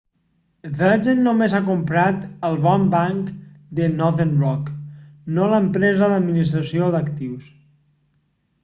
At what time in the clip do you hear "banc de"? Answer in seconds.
2.95-3.91